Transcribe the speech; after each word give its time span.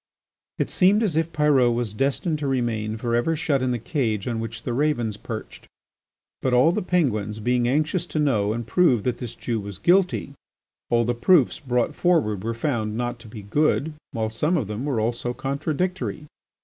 It 0.57 0.71
seemed 0.71 1.03
as 1.03 1.15
if 1.15 1.31
Pyrot 1.31 1.73
was 1.75 1.93
destined 1.93 2.39
to 2.39 2.47
remain 2.47 2.97
for 2.97 3.15
ever 3.15 3.35
shut 3.35 3.61
in 3.61 3.69
the 3.69 3.77
cage 3.77 4.27
on 4.27 4.39
which 4.39 4.63
the 4.63 4.73
ravens 4.73 5.15
perched. 5.15 5.67
But 6.41 6.55
all 6.55 6.71
the 6.71 6.81
Penguins 6.81 7.37
being 7.39 7.67
anxious 7.67 8.07
to 8.07 8.17
know 8.17 8.51
and 8.51 8.65
prove 8.65 9.03
that 9.03 9.19
this 9.19 9.35
Jew 9.35 9.59
was 9.59 9.77
guilty, 9.77 10.33
all 10.89 11.03
the 11.05 11.13
proofs 11.13 11.59
brought 11.59 11.93
forward 11.93 12.43
were 12.43 12.55
found 12.55 12.97
not 12.97 13.19
to 13.19 13.27
be 13.27 13.43
good, 13.43 13.93
while 14.11 14.31
some 14.31 14.57
of 14.57 14.65
them 14.65 14.85
were 14.85 14.99
also 14.99 15.35
contradictory. 15.35 16.25